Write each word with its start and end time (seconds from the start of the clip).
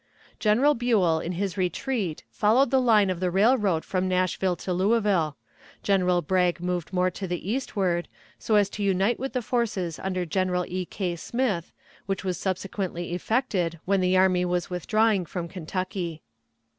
General 0.39 0.73
Buell 0.73 1.19
in 1.19 1.33
his 1.33 1.57
retreat 1.59 2.23
followed 2.31 2.71
the 2.71 2.81
line 2.81 3.11
of 3.11 3.19
the 3.19 3.29
railroad 3.29 3.85
from 3.85 4.07
Nashville 4.07 4.55
to 4.55 4.73
Louisville. 4.73 5.37
General 5.83 6.23
Bragg 6.23 6.59
moved 6.59 6.91
more 6.91 7.11
to 7.11 7.27
the 7.27 7.47
eastward, 7.51 8.07
so 8.39 8.55
as 8.55 8.67
to 8.71 8.81
unite 8.83 9.19
with 9.19 9.33
the 9.33 9.43
forces 9.43 9.99
under 9.99 10.25
General 10.25 10.65
E. 10.67 10.85
K. 10.85 11.15
Smith, 11.15 11.71
which 12.07 12.23
was 12.23 12.39
subsequently 12.39 13.13
effected 13.13 13.79
when 13.85 14.01
the 14.01 14.17
army 14.17 14.43
was 14.43 14.71
withdrawing 14.71 15.23
from 15.23 15.47
Kentucky. 15.47 16.23